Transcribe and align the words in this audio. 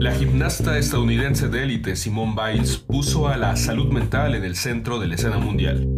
La 0.00 0.12
gimnasta 0.14 0.78
estadounidense 0.78 1.48
de 1.48 1.64
élite 1.64 1.96
Simone 1.96 2.36
Biles 2.36 2.76
puso 2.76 3.26
a 3.26 3.36
la 3.36 3.56
salud 3.56 3.92
mental 3.92 4.36
en 4.36 4.44
el 4.44 4.54
centro 4.54 5.00
de 5.00 5.08
la 5.08 5.16
escena 5.16 5.38
mundial. 5.38 5.88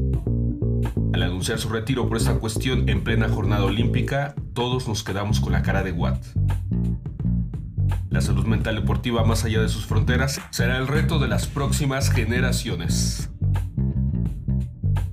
Al 1.12 1.22
anunciar 1.22 1.58
su 1.58 1.68
retiro 1.68 2.08
por 2.08 2.16
esta 2.16 2.36
cuestión 2.36 2.88
en 2.88 3.04
plena 3.04 3.28
jornada 3.28 3.64
olímpica, 3.64 4.34
todos 4.54 4.88
nos 4.88 5.04
quedamos 5.04 5.38
con 5.40 5.52
la 5.52 5.60
cara 5.60 5.82
de 5.82 5.92
Watt. 5.92 6.24
La 8.08 8.22
salud 8.22 8.46
mental 8.46 8.76
deportiva 8.76 9.22
más 9.24 9.44
allá 9.44 9.60
de 9.60 9.68
sus 9.68 9.84
fronteras 9.84 10.40
será 10.48 10.78
el 10.78 10.88
reto 10.88 11.18
de 11.18 11.28
las 11.28 11.46
próximas 11.46 12.10
generaciones. 12.10 13.30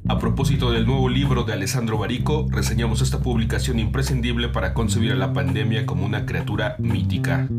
A 0.08 0.18
propósito 0.18 0.72
del 0.72 0.86
nuevo 0.86 1.10
libro 1.10 1.44
de 1.44 1.52
Alessandro 1.52 1.98
Barico, 1.98 2.48
reseñamos 2.50 3.02
esta 3.02 3.20
publicación 3.20 3.80
imprescindible 3.80 4.48
para 4.48 4.74
concebir 4.74 5.12
a 5.12 5.16
la 5.16 5.34
pandemia 5.34 5.86
como 5.86 6.06
una 6.06 6.26
criatura 6.26 6.78
mítica. 6.80 7.50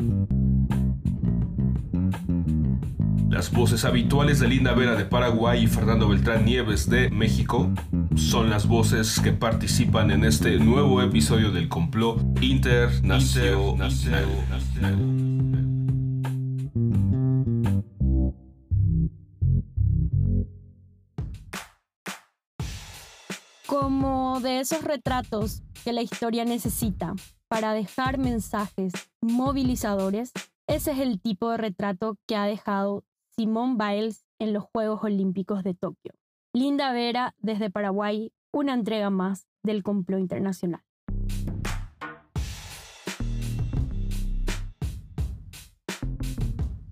Las 3.38 3.52
voces 3.52 3.84
habituales 3.84 4.41
de 4.41 4.48
Linda 4.48 4.74
Vera 4.74 4.97
de 4.97 5.05
Paraguay 5.05 5.62
y 5.62 5.66
Fernando 5.69 6.09
Beltrán 6.09 6.45
Nieves 6.45 6.91
de 6.91 7.09
México 7.09 7.70
son 8.16 8.51
las 8.51 8.66
voces 8.66 9.20
que 9.20 9.30
participan 9.30 10.11
en 10.11 10.24
este 10.24 10.59
nuevo 10.59 11.01
episodio 11.02 11.52
del 11.52 11.69
complot 11.69 12.20
internacional. 12.42 14.27
Como 23.69 24.41
de 24.41 24.59
esos 24.59 24.83
retratos 24.83 25.62
que 25.84 25.92
la 25.92 26.02
historia 26.02 26.45
necesita 26.45 27.14
para 27.47 27.73
dejar 27.73 28.19
mensajes 28.19 28.92
movilizadores, 29.20 30.33
ese 30.67 30.91
es 30.91 30.98
el 30.98 31.20
tipo 31.20 31.52
de 31.52 31.56
retrato 31.58 32.19
que 32.27 32.34
ha 32.34 32.45
dejado 32.45 33.05
Simone 33.39 33.77
Biles 33.78 34.27
en 34.41 34.53
los 34.53 34.64
Juegos 34.64 35.05
Olímpicos 35.05 35.62
de 35.62 35.72
Tokio. 35.72 36.12
Linda 36.53 36.92
Vera 36.92 37.36
desde 37.39 37.70
Paraguay, 37.70 38.33
una 38.53 38.75
entrega 38.75 39.11
más 39.11 39.47
del 39.62 39.84
complot 39.84 40.19
internacional. 40.19 40.83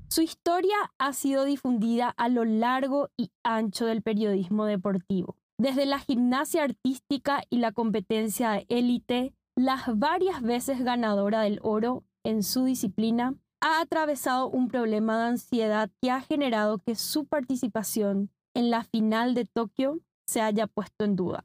Su 0.08 0.22
historia 0.22 0.76
ha 0.98 1.12
sido 1.14 1.44
difundida 1.44 2.10
a 2.10 2.28
lo 2.28 2.44
largo 2.44 3.10
y 3.16 3.32
ancho 3.42 3.86
del 3.86 4.02
periodismo 4.02 4.66
deportivo. 4.66 5.34
Desde 5.58 5.84
la 5.84 5.98
gimnasia 5.98 6.62
artística 6.62 7.42
y 7.50 7.58
la 7.58 7.72
competencia 7.72 8.52
de 8.52 8.66
élite, 8.68 9.34
las 9.56 9.98
varias 9.98 10.42
veces 10.42 10.84
ganadora 10.84 11.40
del 11.40 11.58
oro 11.64 12.04
en 12.22 12.44
su 12.44 12.66
disciplina, 12.66 13.34
ha 13.60 13.80
atravesado 13.80 14.48
un 14.48 14.68
problema 14.68 15.18
de 15.18 15.24
ansiedad 15.24 15.90
que 16.00 16.10
ha 16.10 16.20
generado 16.20 16.78
que 16.78 16.94
su 16.94 17.26
participación 17.26 18.30
en 18.54 18.70
la 18.70 18.84
final 18.84 19.34
de 19.34 19.44
Tokio 19.44 20.00
se 20.26 20.40
haya 20.40 20.66
puesto 20.66 21.04
en 21.04 21.16
duda 21.16 21.44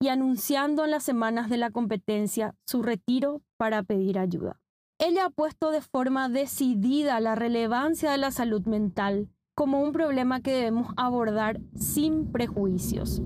y 0.00 0.08
anunciando 0.08 0.84
en 0.84 0.90
las 0.90 1.04
semanas 1.04 1.48
de 1.48 1.58
la 1.58 1.70
competencia 1.70 2.56
su 2.66 2.82
retiro 2.82 3.40
para 3.56 3.82
pedir 3.82 4.18
ayuda. 4.18 4.60
Ella 4.98 5.26
ha 5.26 5.30
puesto 5.30 5.70
de 5.70 5.80
forma 5.80 6.28
decidida 6.28 7.20
la 7.20 7.34
relevancia 7.34 8.10
de 8.10 8.18
la 8.18 8.30
salud 8.30 8.66
mental 8.66 9.28
como 9.54 9.80
un 9.80 9.92
problema 9.92 10.40
que 10.40 10.52
debemos 10.52 10.92
abordar 10.96 11.60
sin 11.76 12.32
prejuicios. 12.32 13.22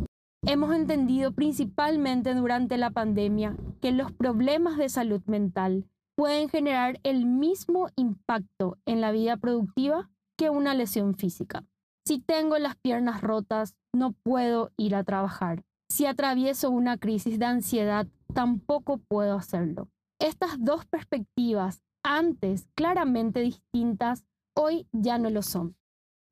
Hemos 0.47 0.75
entendido 0.75 1.33
principalmente 1.33 2.35
durante 2.35 2.77
la 2.77 2.91
pandemia 2.91 3.57
que 3.81 3.93
los 3.93 4.13
problemas 4.13 4.77
de 4.77 4.89
salud 4.89 5.23
mental 5.27 5.87
pueden 6.17 6.49
generar 6.49 6.99
el 7.03 7.27
mismo 7.27 7.89
impacto 7.95 8.79
en 8.87 9.01
la 9.01 9.13
vida 9.13 9.37
productiva 9.37 10.11
que 10.37 10.51
una 10.51 10.75
lesión 10.75 11.15
física. 11.15 11.65
Si 12.07 12.19
tengo 12.19 12.59
las 12.59 12.77
piernas 12.77 13.21
rotas, 13.21 13.75
no 13.95 14.13
puedo 14.13 14.71
ir 14.77 14.95
a 14.95 15.05
trabajar. 15.05 15.65
Si 15.89 16.07
atravieso 16.07 16.71
una 16.71 16.99
crisis 16.99 17.39
de 17.39 17.47
ansiedad, 17.47 18.07
tampoco 18.35 18.99
puedo 18.99 19.37
hacerlo. 19.37 19.89
Estas 20.19 20.57
dos 20.59 20.87
perspectivas, 20.87 21.83
antes 22.03 22.67
claramente 22.75 23.41
distintas, 23.41 24.25
hoy 24.57 24.87
ya 24.93 25.19
no 25.19 25.31
lo 25.31 25.43
son. 25.43 25.77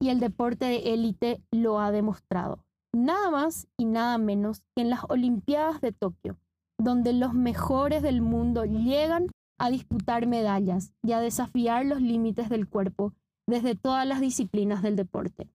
Y 0.01 0.09
el 0.09 0.21
deporte 0.21 0.65
de 0.65 0.95
élite 0.95 1.43
lo 1.51 1.79
ha 1.81 1.91
demostrado. 1.91 2.65
Nada 2.95 3.31
más 3.31 3.67
y 3.77 3.85
nada 3.85 4.19
menos 4.19 4.61
que 4.75 4.83
en 4.83 4.91
las 4.91 5.01
Olimpiadas 5.09 5.81
de 5.81 5.93
Tokio, 5.93 6.39
donde 6.79 7.13
los 7.13 7.35
mejores 7.35 8.03
del 8.03 8.23
mundo 8.23 8.65
llegan 8.65 9.29
a 9.59 9.71
disputar 9.71 10.27
medallas 10.27 10.93
y 11.03 11.13
a 11.13 11.21
desafiar 11.21 11.87
los 11.87 12.01
límites 12.01 12.49
del 12.49 12.69
cuerpo 12.69 13.13
desde 13.47 13.75
todas 13.75 14.07
las 14.07 14.21
disciplinas 14.21 14.83
del 14.83 14.97
deporte. 14.97 15.51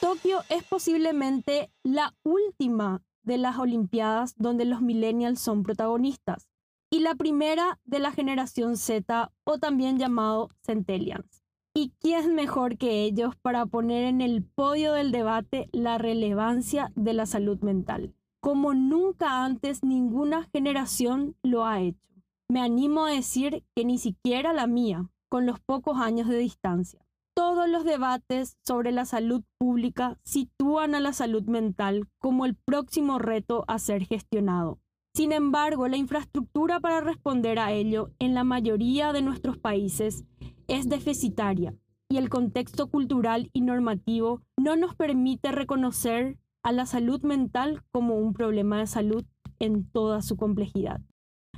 Tokio 0.00 0.40
es 0.48 0.64
posiblemente 0.64 1.70
la 1.82 2.14
última 2.22 3.02
de 3.22 3.38
las 3.38 3.58
Olimpiadas 3.58 4.34
donde 4.36 4.64
los 4.64 4.82
millennials 4.82 5.40
son 5.40 5.62
protagonistas 5.62 6.48
y 6.90 7.00
la 7.00 7.14
primera 7.14 7.78
de 7.84 8.00
la 8.00 8.10
generación 8.10 8.76
Z 8.76 9.32
o 9.44 9.58
también 9.58 9.98
llamado 9.98 10.48
Centennials. 10.64 11.39
¿Y 11.72 11.92
quién 12.00 12.34
mejor 12.34 12.78
que 12.78 13.04
ellos 13.04 13.36
para 13.36 13.64
poner 13.64 14.04
en 14.04 14.20
el 14.20 14.42
podio 14.42 14.92
del 14.92 15.12
debate 15.12 15.68
la 15.70 15.98
relevancia 15.98 16.90
de 16.96 17.12
la 17.12 17.26
salud 17.26 17.60
mental? 17.60 18.12
Como 18.40 18.74
nunca 18.74 19.44
antes 19.44 19.84
ninguna 19.84 20.48
generación 20.52 21.36
lo 21.44 21.64
ha 21.64 21.80
hecho. 21.80 22.00
Me 22.48 22.60
animo 22.60 23.06
a 23.06 23.12
decir 23.12 23.62
que 23.76 23.84
ni 23.84 23.98
siquiera 23.98 24.52
la 24.52 24.66
mía, 24.66 25.08
con 25.28 25.46
los 25.46 25.60
pocos 25.60 25.98
años 25.98 26.26
de 26.26 26.38
distancia. 26.38 27.06
Todos 27.36 27.68
los 27.68 27.84
debates 27.84 28.58
sobre 28.66 28.90
la 28.90 29.04
salud 29.04 29.44
pública 29.56 30.18
sitúan 30.24 30.96
a 30.96 31.00
la 31.00 31.12
salud 31.12 31.44
mental 31.44 32.08
como 32.18 32.46
el 32.46 32.56
próximo 32.56 33.20
reto 33.20 33.64
a 33.68 33.78
ser 33.78 34.06
gestionado. 34.06 34.80
Sin 35.14 35.30
embargo, 35.30 35.86
la 35.86 35.96
infraestructura 35.96 36.80
para 36.80 37.00
responder 37.00 37.60
a 37.60 37.72
ello 37.72 38.10
en 38.18 38.34
la 38.34 38.42
mayoría 38.42 39.12
de 39.12 39.22
nuestros 39.22 39.56
países 39.56 40.24
es 40.70 40.88
deficitaria 40.88 41.74
y 42.08 42.16
el 42.16 42.28
contexto 42.28 42.88
cultural 42.88 43.50
y 43.52 43.60
normativo 43.60 44.40
no 44.56 44.76
nos 44.76 44.94
permite 44.94 45.50
reconocer 45.52 46.38
a 46.62 46.72
la 46.72 46.86
salud 46.86 47.20
mental 47.22 47.82
como 47.92 48.16
un 48.16 48.32
problema 48.32 48.78
de 48.78 48.86
salud 48.86 49.24
en 49.58 49.84
toda 49.90 50.22
su 50.22 50.36
complejidad. 50.36 51.00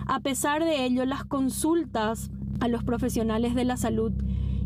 A 0.06 0.20
pesar 0.20 0.64
de 0.64 0.84
ello, 0.84 1.04
las 1.04 1.24
consultas 1.24 2.30
a 2.60 2.68
los 2.68 2.84
profesionales 2.84 3.54
de 3.54 3.64
la 3.64 3.76
salud 3.76 4.12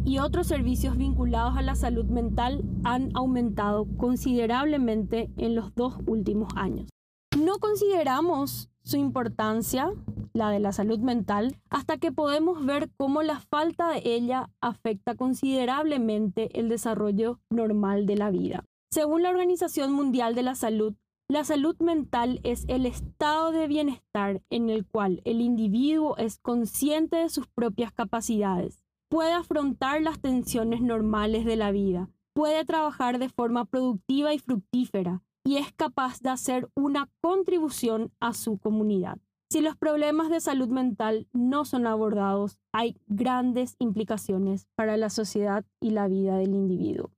y 0.04 0.18
otros 0.18 0.46
servicios 0.46 0.96
vinculados 0.96 1.56
a 1.56 1.62
la 1.62 1.74
salud 1.74 2.04
mental 2.06 2.62
han 2.84 3.10
aumentado 3.14 3.86
considerablemente 3.96 5.30
en 5.36 5.56
los 5.56 5.74
dos 5.74 5.98
últimos 6.06 6.52
años. 6.54 6.88
No 7.36 7.58
consideramos 7.58 8.70
su 8.86 8.97
importancia, 8.97 9.92
la 10.32 10.50
de 10.50 10.60
la 10.60 10.72
salud 10.72 11.00
mental, 11.00 11.56
hasta 11.70 11.98
que 11.98 12.12
podemos 12.12 12.64
ver 12.64 12.88
cómo 12.97 13.22
la 13.22 13.41
falta 13.41 13.91
de 13.91 14.02
ella 14.04 14.48
afecta 14.60 15.16
considerablemente 15.16 16.58
el 16.58 16.69
desarrollo 16.69 17.41
normal 17.50 18.06
de 18.06 18.16
la 18.16 18.30
vida. 18.30 18.64
Según 18.92 19.25
la 19.25 19.30
Organización 19.30 19.92
Mundial 19.92 20.36
de 20.36 20.44
la 20.44 20.54
Salud, 20.54 20.94
la 21.28 21.42
salud 21.42 21.76
mental 21.80 22.38
es 22.44 22.64
el 22.69 22.86
estado 22.86 23.50
de 23.50 23.66
bienestar 23.66 24.41
en 24.50 24.70
el 24.70 24.86
cual 24.86 25.20
el 25.25 25.41
individuo 25.41 26.16
es 26.16 26.38
consciente 26.38 27.16
de 27.16 27.28
sus 27.28 27.48
propias 27.48 27.92
capacidades, 27.92 28.84
puede 29.10 29.32
afrontar 29.32 30.00
las 30.00 30.20
tensiones 30.20 30.80
normales 30.80 31.44
de 31.44 31.56
la 31.56 31.72
vida, 31.72 32.08
puede 32.34 32.64
trabajar 32.64 33.19
de 33.19 33.30
forma 33.30 33.64
productiva 33.64 34.32
y 34.32 34.38
fructífera, 34.38 35.25
y 35.46 35.58
es 35.58 35.72
capaz 35.72 36.20
de 36.20 36.31
hacer 36.31 36.69
una 36.75 37.08
contribución 37.20 38.10
a 38.19 38.34
su 38.34 38.58
comunidad. 38.58 39.19
Si 39.48 39.60
los 39.60 39.76
problemas 39.76 40.28
de 40.28 40.40
salud 40.40 40.69
mental 40.69 41.28
no 41.32 41.64
son 41.64 41.87
abordados, 41.87 42.58
hay 42.72 42.96
grandes 43.06 43.76
implicaciones 43.78 44.66
para 44.75 44.96
la 44.96 45.08
sociedad 45.08 45.64
y 45.81 45.90
la 45.90 46.08
vida 46.08 46.37
del 46.37 46.52
individuo. 46.52 47.12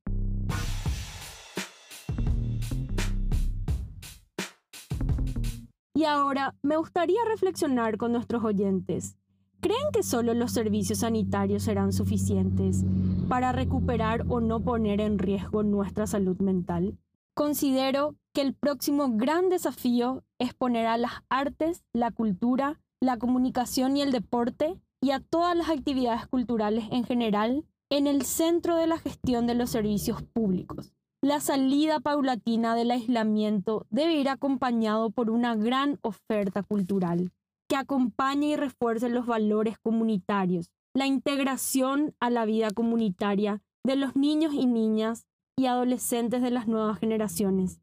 Y 5.95 6.05
ahora 6.05 6.55
me 6.63 6.77
gustaría 6.77 7.25
reflexionar 7.27 7.97
con 7.97 8.13
nuestros 8.13 8.45
oyentes. 8.45 9.17
¿Creen 9.61 9.91
que 9.91 10.03
solo 10.03 10.35
los 10.35 10.53
servicios 10.53 10.99
sanitarios 10.99 11.63
serán 11.63 11.95
suficientes 11.95 12.85
para 13.27 13.53
recuperar 13.53 14.27
o 14.29 14.41
no 14.41 14.61
poner 14.61 15.01
en 15.01 15.19
riesgo 15.19 15.63
nuestra 15.63 16.07
salud 16.07 16.39
mental? 16.41 16.99
Considero 17.39 18.17
que 18.35 18.41
el 18.41 18.53
próximo 18.53 19.11
gran 19.13 19.49
desafío 19.49 20.25
es 20.41 20.55
poner 20.55 20.87
a 20.87 20.99
las 20.99 21.23
artes, 21.29 21.85
la 21.93 22.11
cultura, 22.11 22.81
la 23.01 23.17
comunicación 23.17 23.97
y 23.97 24.03
el 24.03 24.11
deporte 24.11 24.81
y 25.01 25.13
a 25.13 25.21
todas 25.21 25.57
las 25.57 25.69
actividades 25.69 26.27
culturales 26.27 26.87
en 26.91 27.05
general 27.05 27.65
en 27.91 28.09
el 28.09 28.23
centro 28.23 28.75
de 28.75 28.89
la 28.89 28.99
gestión 28.99 29.47
de 29.47 29.55
los 29.55 29.71
servicios 29.71 30.21
públicos. 30.25 30.93
La 31.23 31.39
salida 31.39 32.01
paulatina 32.01 32.75
del 32.75 32.91
aislamiento 32.91 33.87
debe 33.89 34.15
ir 34.15 34.29
acompañado 34.29 35.11
por 35.11 35.31
una 35.31 35.55
gran 35.55 36.01
oferta 36.03 36.65
cultural. 36.65 37.31
que 37.69 37.77
acompañe 37.77 38.49
y 38.49 38.57
refuerce 38.57 39.11
los 39.11 39.27
valores 39.27 39.79
comunitarios, 39.79 40.73
la 40.95 41.07
integración 41.07 42.15
a 42.19 42.31
la 42.31 42.47
vida 42.47 42.71
comunitaria 42.71 43.63
de 43.85 43.95
los 43.95 44.17
niños 44.17 44.55
y 44.55 44.65
niñas 44.65 45.29
y 45.59 45.67
adolescentes 45.67 46.41
de 46.41 46.51
las 46.51 46.69
nuevas 46.69 46.99
generaciones. 46.99 47.81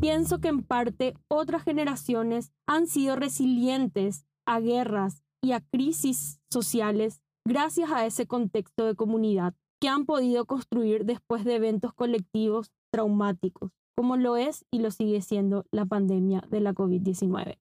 Pienso 0.00 0.40
que 0.40 0.48
en 0.48 0.62
parte 0.62 1.14
otras 1.28 1.62
generaciones 1.62 2.52
han 2.66 2.86
sido 2.86 3.16
resilientes 3.16 4.26
a 4.46 4.60
guerras 4.60 5.22
y 5.42 5.52
a 5.52 5.60
crisis 5.60 6.40
sociales 6.50 7.22
gracias 7.46 7.92
a 7.92 8.06
ese 8.06 8.26
contexto 8.26 8.86
de 8.86 8.96
comunidad 8.96 9.54
que 9.78 9.88
han 9.88 10.06
podido 10.06 10.46
construir 10.46 11.04
después 11.04 11.44
de 11.44 11.56
eventos 11.56 11.92
colectivos 11.92 12.72
traumáticos, 12.90 13.72
como 13.94 14.16
lo 14.16 14.38
es 14.38 14.64
y 14.70 14.78
lo 14.78 14.90
sigue 14.90 15.20
siendo 15.20 15.66
la 15.70 15.84
pandemia 15.84 16.42
de 16.50 16.60
la 16.60 16.72
COVID-19. 16.72 17.58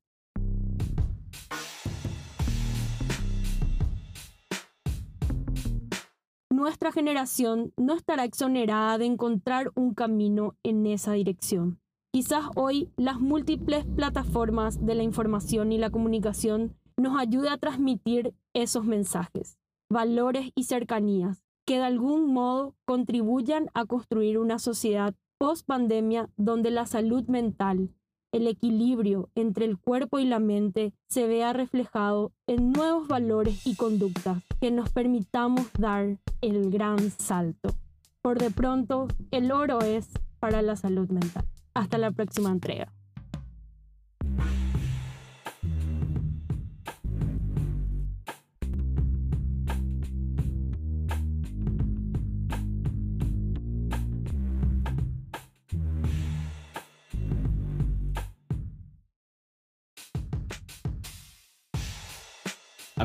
Nuestra 6.66 6.92
generación 6.92 7.74
no 7.78 7.94
estará 7.94 8.24
exonerada 8.24 8.98
de 8.98 9.06
encontrar 9.06 9.72
un 9.76 9.94
camino 9.94 10.56
en 10.64 10.88
esa 10.88 11.14
dirección. 11.14 11.80
Quizás 12.12 12.46
hoy 12.56 12.90
las 12.98 13.20
múltiples 13.20 13.86
plataformas 13.86 14.84
de 14.84 14.96
la 14.96 15.04
información 15.04 15.72
y 15.72 15.78
la 15.78 15.92
comunicación 15.92 16.76
nos 16.98 17.20
ayude 17.20 17.50
a 17.50 17.60
transmitir 17.60 18.34
esos 18.56 18.84
mensajes, 18.84 19.60
valores 19.92 20.50
y 20.56 20.64
cercanías 20.64 21.44
que 21.68 21.76
de 21.76 21.84
algún 21.84 22.34
modo 22.34 22.74
contribuyan 22.86 23.70
a 23.76 23.86
construir 23.86 24.40
una 24.40 24.58
sociedad 24.58 25.14
post 25.38 25.68
pandemia 25.68 26.32
donde 26.36 26.72
la 26.72 26.88
salud 26.88 27.28
mental, 27.28 27.92
el 28.36 28.48
equilibrio 28.48 29.30
entre 29.36 29.64
el 29.64 29.78
cuerpo 29.78 30.20
y 30.20 30.26
la 30.26 30.40
mente 30.40 30.94
se 31.08 31.26
vea 31.26 31.54
reflejado 31.54 32.34
en 32.48 32.74
nuevos 32.74 33.08
valores 33.08 33.66
y 33.66 33.76
conductas 33.76 34.44
que 34.60 34.72
nos 34.72 34.90
permitamos 34.90 35.68
dar 35.80 36.18
el 36.42 36.70
gran 36.70 37.00
salto. 37.12 37.70
Por 38.22 38.40
de 38.40 38.52
pronto, 38.52 39.08
el 39.32 39.54
oro 39.54 39.80
es 39.80 40.10
para 40.40 40.62
la 40.62 40.76
salud 40.76 41.10
mental. 41.10 41.46
Hasta 41.74 41.98
la 41.98 42.12
próxima 42.12 42.52
entrega. 42.52 42.95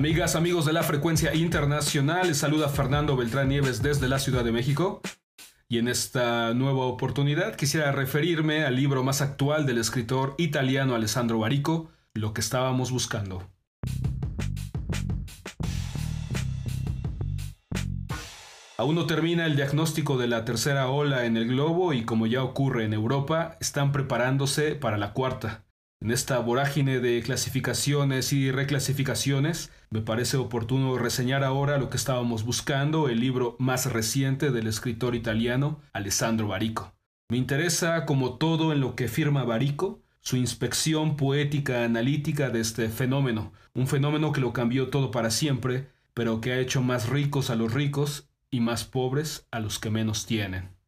Amigas, 0.00 0.34
amigos 0.34 0.64
de 0.64 0.72
la 0.72 0.82
frecuencia 0.82 1.34
internacional, 1.34 2.26
les 2.26 2.38
saluda 2.38 2.70
Fernando 2.70 3.18
Beltrán 3.18 3.50
Nieves 3.50 3.82
desde 3.82 4.08
la 4.08 4.18
Ciudad 4.18 4.42
de 4.42 4.50
México. 4.50 5.02
Y 5.68 5.76
en 5.76 5.88
esta 5.88 6.54
nueva 6.54 6.86
oportunidad 6.86 7.54
quisiera 7.54 7.92
referirme 7.92 8.64
al 8.64 8.76
libro 8.76 9.04
más 9.04 9.20
actual 9.20 9.66
del 9.66 9.76
escritor 9.76 10.36
italiano 10.38 10.94
Alessandro 10.94 11.38
Barico, 11.38 11.90
Lo 12.14 12.32
que 12.32 12.40
estábamos 12.40 12.90
buscando. 12.90 13.46
Aún 18.78 18.94
no 18.94 19.06
termina 19.06 19.44
el 19.44 19.54
diagnóstico 19.54 20.16
de 20.16 20.28
la 20.28 20.46
tercera 20.46 20.88
ola 20.88 21.26
en 21.26 21.36
el 21.36 21.46
globo 21.46 21.92
y 21.92 22.06
como 22.06 22.26
ya 22.26 22.42
ocurre 22.42 22.86
en 22.86 22.94
Europa, 22.94 23.58
están 23.60 23.92
preparándose 23.92 24.76
para 24.76 24.96
la 24.96 25.12
cuarta. 25.12 25.66
En 26.02 26.10
esta 26.10 26.38
vorágine 26.38 26.98
de 26.98 27.20
clasificaciones 27.20 28.32
y 28.32 28.50
reclasificaciones, 28.50 29.70
me 29.90 30.00
parece 30.00 30.38
oportuno 30.38 30.96
reseñar 30.96 31.44
ahora 31.44 31.76
lo 31.76 31.90
que 31.90 31.98
estábamos 31.98 32.42
buscando, 32.42 33.10
el 33.10 33.20
libro 33.20 33.54
más 33.58 33.84
reciente 33.84 34.50
del 34.50 34.66
escritor 34.66 35.14
italiano 35.14 35.82
Alessandro 35.92 36.48
Barico. 36.48 36.94
Me 37.28 37.36
interesa, 37.36 38.06
como 38.06 38.38
todo 38.38 38.72
en 38.72 38.80
lo 38.80 38.96
que 38.96 39.08
firma 39.08 39.44
Barico, 39.44 40.00
su 40.22 40.38
inspección 40.38 41.18
poética 41.18 41.84
analítica 41.84 42.48
de 42.48 42.60
este 42.60 42.88
fenómeno, 42.88 43.52
un 43.74 43.86
fenómeno 43.86 44.32
que 44.32 44.40
lo 44.40 44.54
cambió 44.54 44.88
todo 44.88 45.10
para 45.10 45.30
siempre, 45.30 45.90
pero 46.14 46.40
que 46.40 46.52
ha 46.52 46.60
hecho 46.60 46.80
más 46.80 47.10
ricos 47.10 47.50
a 47.50 47.56
los 47.56 47.74
ricos 47.74 48.30
y 48.50 48.60
más 48.60 48.84
pobres 48.84 49.46
a 49.50 49.60
los 49.60 49.78
que 49.78 49.90
menos 49.90 50.24
tienen. 50.24 50.79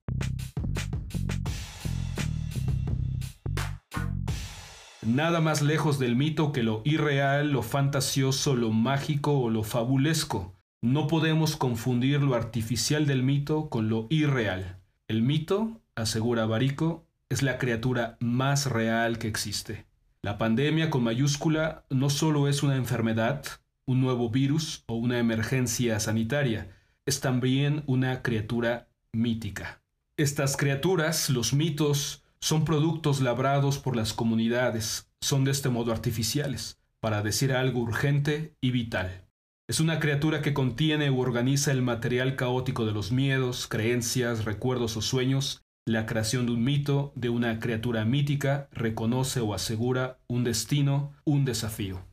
Nada 5.04 5.40
más 5.40 5.62
lejos 5.62 5.98
del 5.98 6.14
mito 6.14 6.52
que 6.52 6.62
lo 6.62 6.80
irreal, 6.84 7.50
lo 7.50 7.62
fantasioso, 7.62 8.54
lo 8.54 8.70
mágico 8.70 9.36
o 9.40 9.50
lo 9.50 9.64
fabulesco. 9.64 10.54
No 10.80 11.08
podemos 11.08 11.56
confundir 11.56 12.22
lo 12.22 12.36
artificial 12.36 13.04
del 13.06 13.24
mito 13.24 13.68
con 13.68 13.88
lo 13.88 14.06
irreal. 14.10 14.78
El 15.08 15.22
mito, 15.22 15.80
asegura 15.96 16.46
Barico, 16.46 17.04
es 17.30 17.42
la 17.42 17.58
criatura 17.58 18.16
más 18.20 18.66
real 18.66 19.18
que 19.18 19.26
existe. 19.26 19.86
La 20.22 20.38
pandemia 20.38 20.88
con 20.88 21.02
mayúscula 21.02 21.84
no 21.90 22.08
solo 22.08 22.46
es 22.46 22.62
una 22.62 22.76
enfermedad, 22.76 23.44
un 23.86 24.00
nuevo 24.00 24.30
virus 24.30 24.84
o 24.86 24.94
una 24.94 25.18
emergencia 25.18 25.98
sanitaria, 25.98 26.76
es 27.06 27.20
también 27.20 27.82
una 27.86 28.22
criatura 28.22 28.86
mítica. 29.10 29.82
Estas 30.16 30.56
criaturas, 30.56 31.28
los 31.28 31.52
mitos, 31.54 32.21
son 32.42 32.64
productos 32.64 33.20
labrados 33.20 33.78
por 33.78 33.94
las 33.94 34.12
comunidades, 34.12 35.08
son 35.20 35.44
de 35.44 35.52
este 35.52 35.68
modo 35.68 35.92
artificiales, 35.92 36.80
para 36.98 37.22
decir 37.22 37.52
algo 37.52 37.80
urgente 37.80 38.56
y 38.60 38.72
vital. 38.72 39.28
Es 39.68 39.78
una 39.78 40.00
criatura 40.00 40.42
que 40.42 40.52
contiene 40.52 41.08
u 41.08 41.20
organiza 41.20 41.70
el 41.70 41.82
material 41.82 42.34
caótico 42.34 42.84
de 42.84 42.90
los 42.90 43.12
miedos, 43.12 43.68
creencias, 43.68 44.44
recuerdos 44.44 44.96
o 44.96 45.02
sueños. 45.02 45.62
La 45.86 46.04
creación 46.04 46.46
de 46.46 46.52
un 46.52 46.64
mito, 46.64 47.12
de 47.14 47.28
una 47.28 47.60
criatura 47.60 48.04
mítica, 48.04 48.68
reconoce 48.72 49.40
o 49.40 49.54
asegura 49.54 50.18
un 50.26 50.42
destino, 50.42 51.12
un 51.24 51.44
desafío. 51.44 52.04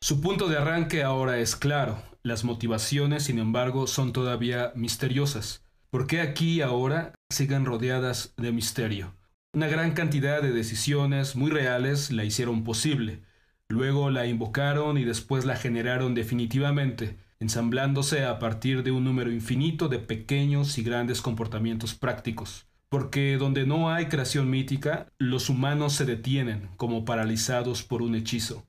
Su 0.00 0.20
punto 0.22 0.48
de 0.48 0.56
arranque 0.56 1.02
ahora 1.02 1.38
es 1.38 1.54
claro, 1.54 2.02
las 2.24 2.44
motivaciones, 2.44 3.24
sin 3.24 3.38
embargo, 3.38 3.86
son 3.86 4.12
todavía 4.12 4.72
misteriosas. 4.76 5.64
¿Por 5.90 6.06
qué 6.06 6.20
aquí 6.20 6.60
ahora 6.60 7.14
siguen 7.30 7.64
rodeadas 7.64 8.32
de 8.36 8.52
misterio? 8.52 9.14
Una 9.52 9.66
gran 9.66 9.92
cantidad 9.92 10.40
de 10.40 10.52
decisiones 10.52 11.36
muy 11.36 11.50
reales 11.50 12.12
la 12.12 12.24
hicieron 12.24 12.64
posible. 12.64 13.22
Luego 13.68 14.08
la 14.10 14.26
invocaron 14.26 14.98
y 14.98 15.04
después 15.04 15.44
la 15.44 15.56
generaron 15.56 16.14
definitivamente, 16.14 17.18
ensamblándose 17.40 18.24
a 18.24 18.38
partir 18.38 18.82
de 18.82 18.92
un 18.92 19.04
número 19.04 19.32
infinito 19.32 19.88
de 19.88 19.98
pequeños 19.98 20.78
y 20.78 20.82
grandes 20.82 21.20
comportamientos 21.20 21.94
prácticos. 21.94 22.66
Porque 22.88 23.36
donde 23.36 23.66
no 23.66 23.90
hay 23.90 24.06
creación 24.06 24.48
mítica, 24.48 25.08
los 25.18 25.48
humanos 25.48 25.94
se 25.94 26.04
detienen 26.04 26.70
como 26.76 27.04
paralizados 27.04 27.82
por 27.82 28.00
un 28.00 28.14
hechizo. 28.14 28.64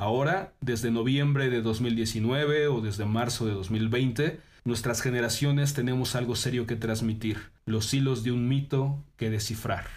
Ahora, 0.00 0.54
desde 0.60 0.92
noviembre 0.92 1.50
de 1.50 1.60
2019 1.60 2.68
o 2.68 2.80
desde 2.80 3.04
marzo 3.04 3.46
de 3.46 3.52
2020, 3.52 4.38
nuestras 4.64 5.02
generaciones 5.02 5.74
tenemos 5.74 6.14
algo 6.14 6.36
serio 6.36 6.68
que 6.68 6.76
transmitir, 6.76 7.50
los 7.66 7.92
hilos 7.92 8.22
de 8.22 8.30
un 8.30 8.46
mito 8.46 9.02
que 9.16 9.28
descifrar. 9.28 9.88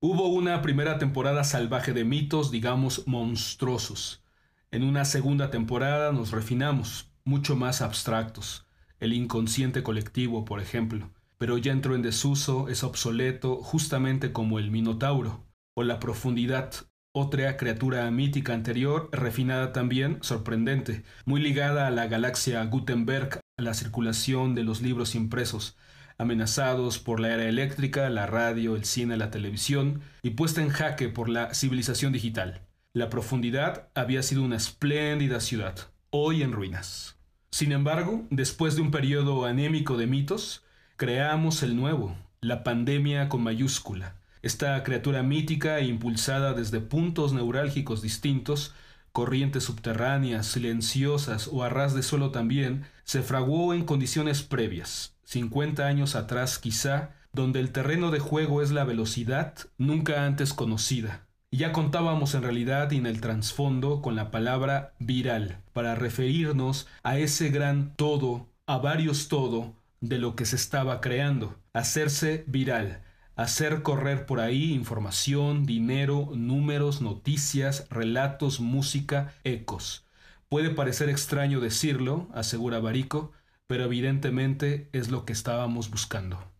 Hubo 0.00 0.28
una 0.28 0.62
primera 0.62 0.98
temporada 0.98 1.44
salvaje 1.44 1.92
de 1.92 2.04
mitos, 2.04 2.50
digamos, 2.50 3.06
monstruosos. 3.06 4.24
En 4.70 4.82
una 4.82 5.04
segunda 5.04 5.50
temporada 5.50 6.12
nos 6.12 6.30
refinamos, 6.30 7.10
mucho 7.24 7.54
más 7.54 7.82
abstractos. 7.82 8.64
El 8.98 9.12
inconsciente 9.12 9.82
colectivo, 9.82 10.46
por 10.46 10.58
ejemplo 10.58 11.10
pero 11.42 11.58
ya 11.58 11.72
entró 11.72 11.96
en 11.96 12.02
desuso, 12.02 12.68
es 12.68 12.84
obsoleto, 12.84 13.56
justamente 13.56 14.30
como 14.30 14.60
el 14.60 14.70
Minotauro, 14.70 15.44
o 15.76 15.82
la 15.82 15.98
profundidad, 15.98 16.72
otra 17.12 17.56
criatura 17.56 18.08
mítica 18.12 18.54
anterior, 18.54 19.08
refinada 19.10 19.72
también, 19.72 20.18
sorprendente, 20.20 21.02
muy 21.24 21.40
ligada 21.40 21.88
a 21.88 21.90
la 21.90 22.06
galaxia 22.06 22.64
Gutenberg, 22.66 23.40
a 23.58 23.62
la 23.62 23.74
circulación 23.74 24.54
de 24.54 24.62
los 24.62 24.82
libros 24.82 25.16
impresos, 25.16 25.76
amenazados 26.16 27.00
por 27.00 27.18
la 27.18 27.34
era 27.34 27.48
eléctrica, 27.48 28.08
la 28.08 28.26
radio, 28.26 28.76
el 28.76 28.84
cine, 28.84 29.16
la 29.16 29.32
televisión, 29.32 30.00
y 30.22 30.30
puesta 30.30 30.62
en 30.62 30.68
jaque 30.68 31.08
por 31.08 31.28
la 31.28 31.54
civilización 31.54 32.12
digital. 32.12 32.68
La 32.94 33.10
profundidad 33.10 33.88
había 33.96 34.22
sido 34.22 34.44
una 34.44 34.58
espléndida 34.58 35.40
ciudad, 35.40 35.90
hoy 36.10 36.44
en 36.44 36.52
ruinas. 36.52 37.18
Sin 37.50 37.72
embargo, 37.72 38.28
después 38.30 38.76
de 38.76 38.82
un 38.82 38.92
periodo 38.92 39.44
anémico 39.44 39.96
de 39.96 40.06
mitos, 40.06 40.62
creamos 41.02 41.64
el 41.64 41.74
nuevo, 41.74 42.14
la 42.40 42.62
pandemia 42.62 43.28
con 43.28 43.42
mayúscula. 43.42 44.14
Esta 44.40 44.80
criatura 44.84 45.24
mítica 45.24 45.80
e 45.80 45.86
impulsada 45.86 46.52
desde 46.52 46.78
puntos 46.78 47.32
neurálgicos 47.32 48.02
distintos 48.02 48.72
corrientes 49.10 49.64
subterráneas, 49.64 50.46
silenciosas 50.46 51.48
o 51.50 51.64
a 51.64 51.68
ras 51.68 51.92
de 51.94 52.04
suelo 52.04 52.30
también, 52.30 52.84
se 53.02 53.22
fraguó 53.22 53.74
en 53.74 53.84
condiciones 53.84 54.44
previas, 54.44 55.16
50 55.24 55.84
años 55.84 56.14
atrás 56.14 56.60
quizá, 56.60 57.10
donde 57.32 57.58
el 57.58 57.72
terreno 57.72 58.12
de 58.12 58.20
juego 58.20 58.62
es 58.62 58.70
la 58.70 58.84
velocidad 58.84 59.54
nunca 59.78 60.24
antes 60.24 60.54
conocida. 60.54 61.26
ya 61.50 61.72
contábamos 61.72 62.36
en 62.36 62.44
realidad 62.44 62.92
y 62.92 62.98
en 62.98 63.06
el 63.06 63.20
trasfondo 63.20 64.02
con 64.02 64.14
la 64.14 64.30
palabra 64.30 64.94
viral, 65.00 65.58
para 65.72 65.96
referirnos 65.96 66.86
a 67.02 67.18
ese 67.18 67.48
gran 67.48 67.92
todo, 67.96 68.46
a 68.68 68.78
varios 68.78 69.26
todo, 69.26 69.74
de 70.02 70.18
lo 70.18 70.34
que 70.34 70.44
se 70.44 70.56
estaba 70.56 71.00
creando, 71.00 71.56
hacerse 71.72 72.44
viral, 72.48 73.02
hacer 73.36 73.82
correr 73.82 74.26
por 74.26 74.40
ahí 74.40 74.72
información, 74.72 75.64
dinero, 75.64 76.30
números, 76.34 77.00
noticias, 77.00 77.86
relatos, 77.88 78.60
música, 78.60 79.32
ecos. 79.44 80.04
Puede 80.48 80.70
parecer 80.70 81.08
extraño 81.08 81.60
decirlo, 81.60 82.28
asegura 82.34 82.80
Barico, 82.80 83.32
pero 83.68 83.84
evidentemente 83.84 84.90
es 84.92 85.08
lo 85.08 85.24
que 85.24 85.32
estábamos 85.32 85.88
buscando. 85.88 86.52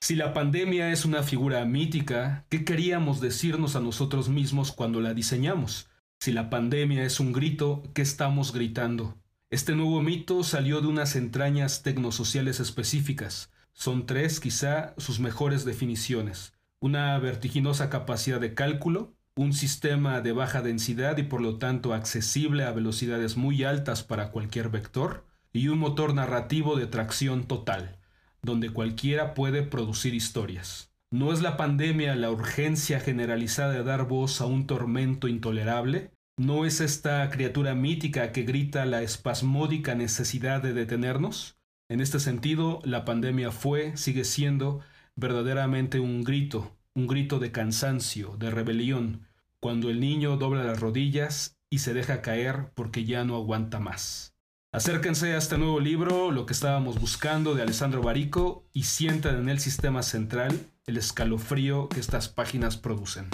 Si 0.00 0.14
la 0.14 0.32
pandemia 0.32 0.92
es 0.92 1.04
una 1.04 1.24
figura 1.24 1.64
mítica, 1.64 2.46
¿qué 2.48 2.64
queríamos 2.64 3.20
decirnos 3.20 3.74
a 3.74 3.80
nosotros 3.80 4.28
mismos 4.28 4.70
cuando 4.70 5.00
la 5.00 5.14
diseñamos? 5.14 5.88
Si 6.26 6.32
la 6.32 6.50
pandemia 6.50 7.04
es 7.04 7.20
un 7.20 7.32
grito, 7.32 7.84
¿qué 7.94 8.02
estamos 8.02 8.52
gritando? 8.52 9.14
Este 9.48 9.76
nuevo 9.76 10.02
mito 10.02 10.42
salió 10.42 10.80
de 10.80 10.88
unas 10.88 11.14
entrañas 11.14 11.84
tecnosociales 11.84 12.58
específicas. 12.58 13.52
Son 13.72 14.06
tres, 14.06 14.40
quizá, 14.40 14.92
sus 14.96 15.20
mejores 15.20 15.64
definiciones. 15.64 16.52
Una 16.80 17.16
vertiginosa 17.20 17.90
capacidad 17.90 18.40
de 18.40 18.54
cálculo, 18.54 19.14
un 19.36 19.52
sistema 19.52 20.20
de 20.20 20.32
baja 20.32 20.62
densidad 20.62 21.16
y 21.16 21.22
por 21.22 21.40
lo 21.40 21.58
tanto 21.58 21.94
accesible 21.94 22.64
a 22.64 22.72
velocidades 22.72 23.36
muy 23.36 23.62
altas 23.62 24.02
para 24.02 24.32
cualquier 24.32 24.68
vector, 24.68 25.26
y 25.52 25.68
un 25.68 25.78
motor 25.78 26.12
narrativo 26.12 26.74
de 26.74 26.88
tracción 26.88 27.44
total, 27.44 28.00
donde 28.42 28.70
cualquiera 28.70 29.32
puede 29.32 29.62
producir 29.62 30.12
historias. 30.12 30.90
No 31.12 31.32
es 31.32 31.40
la 31.40 31.56
pandemia 31.56 32.16
la 32.16 32.32
urgencia 32.32 32.98
generalizada 32.98 33.74
de 33.74 33.84
dar 33.84 34.08
voz 34.08 34.40
a 34.40 34.46
un 34.46 34.66
tormento 34.66 35.28
intolerable, 35.28 36.10
¿No 36.38 36.66
es 36.66 36.82
esta 36.82 37.30
criatura 37.30 37.74
mítica 37.74 38.30
que 38.30 38.42
grita 38.42 38.84
la 38.84 39.00
espasmódica 39.00 39.94
necesidad 39.94 40.60
de 40.62 40.74
detenernos? 40.74 41.56
En 41.88 42.02
este 42.02 42.20
sentido, 42.20 42.80
la 42.84 43.06
pandemia 43.06 43.50
fue, 43.50 43.96
sigue 43.96 44.22
siendo, 44.24 44.80
verdaderamente 45.14 45.98
un 45.98 46.24
grito, 46.24 46.76
un 46.94 47.06
grito 47.06 47.38
de 47.38 47.52
cansancio, 47.52 48.36
de 48.36 48.50
rebelión, 48.50 49.26
cuando 49.60 49.88
el 49.88 49.98
niño 49.98 50.36
dobla 50.36 50.62
las 50.62 50.78
rodillas 50.78 51.56
y 51.70 51.78
se 51.78 51.94
deja 51.94 52.20
caer 52.20 52.70
porque 52.74 53.06
ya 53.06 53.24
no 53.24 53.36
aguanta 53.36 53.80
más. 53.80 54.34
Acérquense 54.72 55.32
a 55.32 55.38
este 55.38 55.56
nuevo 55.56 55.80
libro, 55.80 56.30
Lo 56.32 56.44
que 56.44 56.52
estábamos 56.52 57.00
buscando, 57.00 57.54
de 57.54 57.62
Alessandro 57.62 58.02
Barico, 58.02 58.68
y 58.74 58.82
sientan 58.82 59.36
en 59.36 59.48
el 59.48 59.58
sistema 59.58 60.02
central 60.02 60.66
el 60.84 60.98
escalofrío 60.98 61.88
que 61.88 61.98
estas 61.98 62.28
páginas 62.28 62.76
producen. 62.76 63.30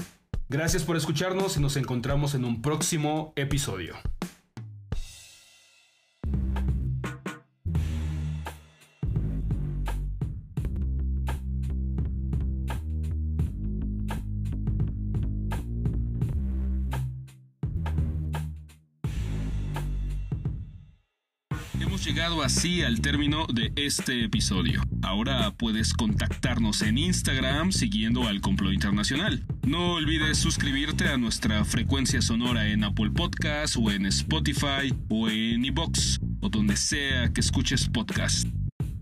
Gracias 0.52 0.84
por 0.84 0.98
escucharnos 0.98 1.56
y 1.56 1.60
nos 1.60 1.78
encontramos 1.78 2.34
en 2.34 2.44
un 2.44 2.60
próximo 2.60 3.32
episodio. 3.36 3.96
Llegado 22.04 22.42
así 22.42 22.82
al 22.82 23.00
término 23.00 23.46
de 23.46 23.72
este 23.76 24.24
episodio. 24.24 24.82
Ahora 25.02 25.50
puedes 25.56 25.94
contactarnos 25.94 26.82
en 26.82 26.98
Instagram 26.98 27.72
siguiendo 27.72 28.26
al 28.26 28.42
Complot 28.42 28.74
Internacional. 28.74 29.46
No 29.64 29.92
olvides 29.92 30.38
suscribirte 30.38 31.08
a 31.08 31.16
nuestra 31.16 31.64
frecuencia 31.64 32.20
sonora 32.20 32.66
en 32.68 32.82
Apple 32.82 33.10
Podcasts 33.10 33.76
o 33.76 33.92
en 33.92 34.06
Spotify 34.06 34.92
o 35.08 35.28
en 35.28 35.64
iBox 35.64 36.20
o 36.40 36.48
donde 36.48 36.76
sea 36.76 37.32
que 37.32 37.40
escuches 37.40 37.88
podcast. 37.88 38.48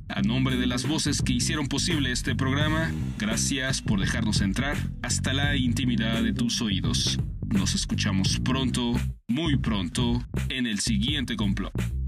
A 0.08 0.20
nombre 0.20 0.56
de 0.56 0.66
las 0.66 0.86
voces 0.86 1.22
que 1.22 1.32
hicieron 1.32 1.66
posible 1.66 2.12
este 2.12 2.34
programa, 2.34 2.92
gracias 3.18 3.80
por 3.80 4.00
dejarnos 4.00 4.42
entrar 4.42 4.76
hasta 5.02 5.32
la 5.32 5.56
intimidad 5.56 6.22
de 6.22 6.34
tus 6.34 6.60
oídos. 6.60 7.18
Nos 7.48 7.74
escuchamos 7.74 8.38
pronto, 8.40 8.92
muy 9.28 9.56
pronto, 9.56 10.22
en 10.50 10.66
el 10.66 10.80
siguiente 10.80 11.36
complot. 11.36 11.99